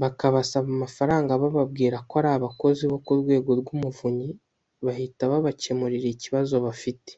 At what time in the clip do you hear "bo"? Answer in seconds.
2.90-2.98